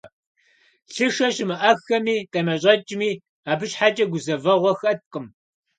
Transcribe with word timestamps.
Лъышэ 0.93 1.27
щымыӀэххэми 1.35 2.15
къемэщӀэкӀми, 2.31 3.11
абы 3.51 3.65
щхьэкӀэ 3.71 4.05
гузэвэгъуэ 4.11 4.71
хэткъым. 4.79 5.25